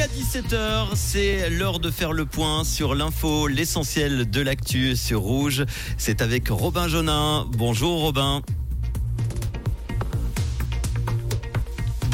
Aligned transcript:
À 0.00 0.06
17h, 0.06 0.94
c'est 0.94 1.50
l'heure 1.50 1.78
de 1.78 1.90
faire 1.90 2.14
le 2.14 2.24
point 2.24 2.64
sur 2.64 2.94
l'info, 2.94 3.48
l'essentiel 3.48 4.30
de 4.30 4.40
l'actu 4.40 4.96
sur 4.96 5.20
Rouge. 5.20 5.66
C'est 5.98 6.22
avec 6.22 6.48
Robin 6.48 6.88
Jonin. 6.88 7.46
Bonjour 7.52 8.00
Robin. 8.00 8.40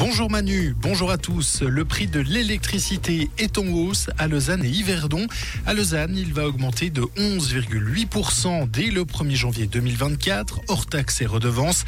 Bonjour 0.09 0.29
Manu, 0.29 0.73
bonjour 0.81 1.11
à 1.11 1.17
tous. 1.17 1.63
Le 1.63 1.83
prix 1.83 2.07
de 2.07 2.21
l'électricité 2.21 3.29
est 3.37 3.57
en 3.57 3.67
hausse 3.67 4.09
à 4.17 4.29
Lausanne 4.29 4.63
et 4.63 4.69
Yverdon. 4.69 5.27
À 5.65 5.73
Lausanne, 5.73 6.15
il 6.15 6.33
va 6.33 6.47
augmenter 6.47 6.89
de 6.89 7.01
11,8% 7.17 8.71
dès 8.71 8.85
le 8.85 9.03
1er 9.03 9.35
janvier 9.35 9.67
2024, 9.67 10.61
hors 10.69 10.85
taxes 10.85 11.19
et 11.19 11.25
redevances. 11.25 11.83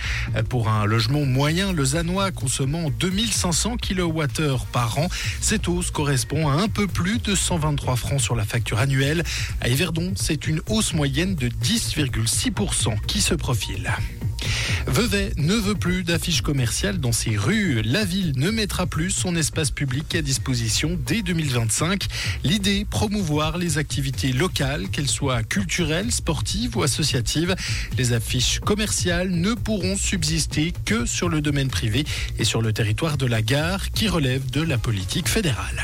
Pour 0.50 0.68
un 0.68 0.86
logement 0.86 1.24
moyen 1.24 1.72
lausannois 1.72 2.32
consommant 2.32 2.90
2500 2.90 3.78
kWh 3.78 4.66
par 4.74 5.00
an, 5.00 5.08
cette 5.40 5.70
hausse 5.70 5.90
correspond 5.90 6.50
à 6.50 6.56
un 6.56 6.68
peu 6.68 6.88
plus 6.88 7.20
de 7.20 7.36
123 7.36 7.96
francs 7.96 8.20
sur 8.20 8.36
la 8.36 8.44
facture 8.44 8.80
annuelle. 8.80 9.24
À 9.62 9.70
Yverdon, 9.70 10.12
c'est 10.18 10.46
une 10.46 10.60
hausse 10.68 10.94
moyenne 10.94 11.36
de 11.36 11.48
10,6% 11.48 13.00
qui 13.08 13.22
se 13.22 13.34
profile. 13.34 13.90
Vevey 15.00 15.32
ne 15.38 15.54
veut 15.54 15.76
plus 15.76 16.04
d'affiches 16.04 16.42
commerciales 16.42 16.98
dans 16.98 17.14
ses 17.14 17.38
rues. 17.38 17.82
La 17.84 18.04
ville 18.04 18.34
ne 18.36 18.50
mettra 18.50 18.86
plus 18.86 19.12
son 19.12 19.34
espace 19.38 19.72
public 19.72 20.14
à 20.14 20.22
disposition 20.22 21.00
dès 21.06 21.22
2025. 21.22 22.06
L'idée, 22.44 22.84
promouvoir 22.84 23.58
les 23.58 23.78
activités 23.78 24.34
locales, 24.34 24.90
qu'elles 24.90 25.08
soient 25.08 25.42
culturelles, 25.42 26.12
sportives 26.12 26.76
ou 26.76 26.84
associatives. 26.84 27.56
Les 27.98 28.12
affiches 28.12 28.60
commerciales 28.60 29.30
ne 29.30 29.54
pourront 29.54 29.96
subsister 29.96 30.74
que 30.84 31.06
sur 31.06 31.30
le 31.30 31.40
domaine 31.40 31.70
privé 31.70 32.04
et 32.38 32.44
sur 32.44 32.62
le 32.62 32.74
territoire 32.74 33.16
de 33.16 33.26
la 33.26 33.42
gare 33.42 33.92
qui 33.92 34.10
relève 34.10 34.52
de 34.52 34.62
la 34.62 34.78
politique 34.78 35.30
fédérale. 35.30 35.82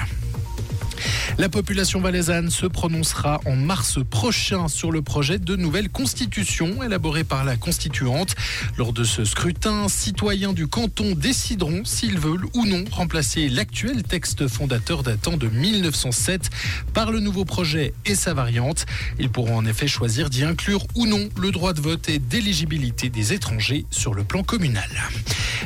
La 1.37 1.49
population 1.49 1.99
valaisanne 1.99 2.49
se 2.49 2.65
prononcera 2.65 3.41
en 3.45 3.57
mars 3.57 3.99
prochain 4.09 4.69
sur 4.69 4.91
le 4.91 5.01
projet 5.01 5.37
de 5.37 5.57
nouvelle 5.57 5.89
constitution 5.89 6.81
élaborée 6.81 7.25
par 7.25 7.43
la 7.43 7.57
constituante. 7.57 8.35
Lors 8.77 8.93
de 8.93 9.03
ce 9.03 9.25
scrutin, 9.25 9.89
citoyens 9.89 10.53
du 10.53 10.67
canton 10.67 11.13
décideront 11.13 11.83
s'ils 11.83 12.17
veulent 12.17 12.45
ou 12.53 12.65
non 12.65 12.85
remplacer 12.89 13.49
l'actuel 13.49 14.03
texte 14.03 14.47
fondateur 14.47 15.03
datant 15.03 15.35
de 15.35 15.47
1907 15.47 16.49
par 16.93 17.11
le 17.11 17.19
nouveau 17.19 17.43
projet 17.43 17.93
et 18.05 18.15
sa 18.15 18.33
variante. 18.33 18.85
Ils 19.19 19.29
pourront 19.29 19.57
en 19.57 19.65
effet 19.65 19.87
choisir 19.87 20.29
d'y 20.29 20.45
inclure 20.45 20.87
ou 20.95 21.05
non 21.05 21.27
le 21.37 21.51
droit 21.51 21.73
de 21.73 21.81
vote 21.81 22.07
et 22.07 22.19
d'éligibilité 22.19 23.09
des 23.09 23.33
étrangers 23.33 23.85
sur 23.91 24.13
le 24.13 24.23
plan 24.23 24.43
communal. 24.43 24.89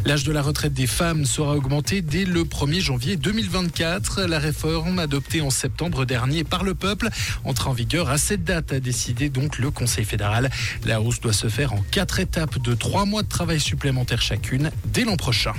L'âge 0.05 0.23
de 0.23 0.31
la 0.31 0.41
retraite 0.41 0.73
des 0.73 0.87
femmes 0.87 1.25
sera 1.25 1.55
augmenté 1.55 2.01
dès 2.01 2.25
le 2.25 2.43
1er 2.43 2.79
janvier 2.79 3.17
2024. 3.17 4.21
La 4.21 4.39
réforme 4.39 4.97
adoptée 4.97 5.41
en 5.41 5.49
septembre 5.59 6.05
dernier 6.05 6.43
par 6.43 6.63
le 6.63 6.73
peuple 6.73 7.09
entre 7.43 7.67
en 7.67 7.73
vigueur 7.73 8.09
à 8.09 8.17
cette 8.17 8.43
date, 8.43 8.71
a 8.71 8.79
décidé 8.79 9.29
donc 9.29 9.59
le 9.59 9.71
Conseil 9.71 10.05
fédéral. 10.05 10.49
La 10.85 11.01
hausse 11.01 11.19
doit 11.19 11.33
se 11.33 11.49
faire 11.49 11.73
en 11.73 11.83
quatre 11.91 12.19
étapes 12.19 12.59
de 12.59 12.73
trois 12.73 13.05
mois 13.05 13.23
de 13.23 13.27
travail 13.27 13.59
supplémentaires 13.59 14.21
chacune 14.21 14.71
dès 14.85 15.03
l'an 15.03 15.17
prochain. 15.17 15.53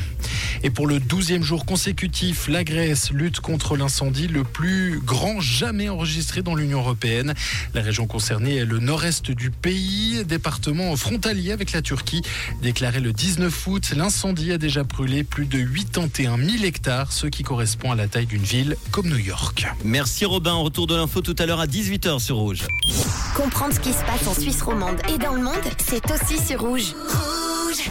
Et 0.62 0.70
pour 0.70 0.86
le 0.86 1.00
douzième 1.00 1.42
jour 1.42 1.64
consécutif, 1.64 2.48
la 2.48 2.64
Grèce 2.64 3.10
lutte 3.12 3.40
contre 3.40 3.76
l'incendie 3.76 4.28
le 4.28 4.44
plus 4.44 5.00
grand 5.04 5.40
jamais 5.40 5.88
enregistré 5.88 6.42
dans 6.42 6.54
l'Union 6.54 6.80
européenne. 6.80 7.34
La 7.74 7.82
région 7.82 8.06
concernée 8.06 8.56
est 8.56 8.64
le 8.64 8.78
nord-est 8.78 9.30
du 9.30 9.50
pays, 9.50 10.24
département 10.24 10.94
frontalier 10.96 11.52
avec 11.52 11.72
la 11.72 11.82
Turquie. 11.82 12.22
Déclaré 12.62 13.00
le 13.00 13.12
19 13.12 13.66
août, 13.66 13.92
l'incendie 13.96 14.52
a 14.52 14.58
déjà 14.58 14.82
brûlé 14.82 15.24
plus 15.24 15.46
de 15.46 15.58
81 15.60 16.36
000 16.38 16.64
hectares, 16.64 17.12
ce 17.12 17.26
qui 17.26 17.42
correspond 17.42 17.92
à 17.92 17.94
la 17.94 18.08
taille 18.08 18.26
d'une 18.26 18.42
ville 18.42 18.76
comme 18.90 19.08
New 19.08 19.18
York. 19.18 19.66
Merci 19.90 20.24
Robin. 20.24 20.54
Retour 20.54 20.86
de 20.86 20.94
l'info 20.94 21.20
tout 21.20 21.34
à 21.36 21.46
l'heure 21.46 21.58
à 21.58 21.66
18h 21.66 22.20
sur 22.20 22.36
Rouge. 22.36 22.68
Comprendre 23.36 23.74
ce 23.74 23.80
qui 23.80 23.92
se 23.92 24.04
passe 24.04 24.24
en 24.28 24.40
Suisse 24.40 24.62
romande 24.62 25.00
et 25.12 25.18
dans 25.18 25.34
le 25.34 25.42
monde, 25.42 25.54
c'est 25.78 26.02
aussi 26.12 26.38
sur 26.38 26.60
Rouge. 26.60 26.94
Rouge 26.94 27.90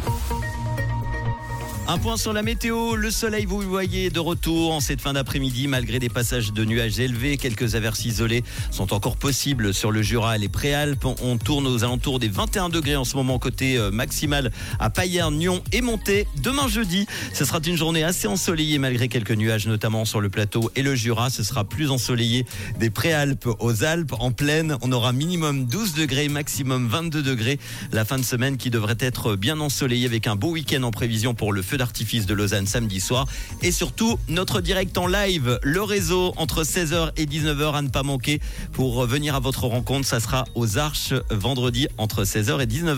Un 1.92 1.98
point 1.98 2.18
sur 2.18 2.34
la 2.34 2.44
météo. 2.44 2.96
Le 2.96 3.10
soleil, 3.10 3.46
vous 3.46 3.62
le 3.62 3.66
voyez, 3.66 4.12
de 4.12 4.20
retour 4.20 4.74
en 4.74 4.80
cette 4.80 5.02
fin 5.02 5.14
d'après-midi. 5.14 5.68
Malgré 5.68 5.98
des 5.98 6.08
passages 6.08 6.54
de 6.54 6.64
nuages 6.64 7.00
élevés, 7.00 7.36
quelques 7.38 7.74
averses 7.74 8.06
isolées 8.06 8.44
sont 8.70 8.94
encore 8.94 9.18
possibles 9.18 9.74
sur 9.74 9.90
le 9.90 10.04
Jura 10.04 10.36
et 10.36 10.40
les 10.40 10.50
Préalpes. 10.50 11.04
On 11.24 11.40
tourne 11.40 11.66
aux 11.66 11.84
alentours 11.84 12.20
des 12.20 12.28
21 12.28 12.70
degrés 12.70 12.96
en 12.96 13.06
ce 13.06 13.18
moment, 13.18 13.40
côté 13.40 13.76
euh, 13.76 13.90
maximal 13.90 14.52
à 14.78 14.92
Payerne, 14.92 15.36
Nyon 15.36 15.64
et 15.72 15.82
Monté. 15.82 16.28
Demain 16.44 16.68
jeudi, 16.68 17.08
ce 17.34 17.44
sera 17.44 17.60
une 17.66 17.76
journée 17.76 18.04
assez 18.04 18.28
ensoleillée 18.28 18.78
malgré 18.78 19.08
quelques 19.08 19.32
nuages, 19.32 19.66
notamment 19.66 20.06
sur 20.06 20.22
le 20.22 20.30
plateau 20.30 20.70
et 20.76 20.84
le 20.84 20.94
Jura. 20.94 21.32
Ce 21.32 21.42
sera 21.42 21.64
plus 21.64 21.90
ensoleillé 21.90 22.46
des 22.78 22.92
Préalpes 22.92 23.50
aux 23.58 23.84
Alpes. 23.84 24.14
En 24.20 24.32
plaine, 24.32 24.78
on 24.84 24.92
aura 24.92 25.12
minimum 25.12 25.66
12 25.66 25.96
degrés, 25.96 26.30
maximum 26.30 26.88
22 26.88 27.24
degrés. 27.24 27.58
La 27.92 28.06
fin 28.06 28.20
de 28.20 28.24
semaine 28.24 28.58
qui 28.58 28.70
devrait 28.70 28.98
être 29.00 29.36
bien 29.36 29.60
ensoleillée 29.60 30.06
avec 30.06 30.28
un 30.28 30.36
beau 30.36 30.52
week-end 30.52 30.84
en 30.84 30.92
prévision 30.92 31.34
pour 31.34 31.52
le 31.52 31.64
feu 31.64 31.79
d'artifice 31.80 32.28
de 32.28 32.36
Lausanne 32.36 32.68
samedi 32.68 33.00
soir. 33.00 33.26
Et 33.64 33.72
surtout, 33.72 34.20
notre 34.28 34.62
direct 34.62 34.96
en 34.98 35.08
live, 35.08 35.60
le 35.64 35.82
réseau 35.82 36.34
entre 36.38 36.64
16h 36.64 37.12
et 37.18 37.26
19h 37.26 37.74
à 37.74 37.82
ne 37.82 37.90
pas 37.90 38.04
manquer 38.04 38.40
pour 38.74 39.06
venir 39.08 39.34
à 39.34 39.40
votre 39.40 39.64
rencontre. 39.64 40.06
Ça 40.06 40.20
sera 40.20 40.46
aux 40.54 40.78
Arches 40.78 41.14
vendredi 41.32 41.88
entre 41.98 42.24
16h 42.24 42.62
et 42.62 42.68
19h. 42.68 42.98